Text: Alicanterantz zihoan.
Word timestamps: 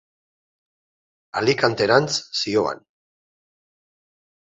Alicanterantz 1.41 2.15
zihoan. 2.39 2.81